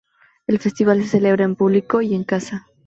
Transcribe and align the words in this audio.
El 0.47 0.57
festival 0.57 1.03
se 1.03 1.09
celebra 1.09 1.45
en 1.45 1.55
público 1.55 2.01
y 2.01 2.15
en 2.15 2.23
casa. 2.23 2.65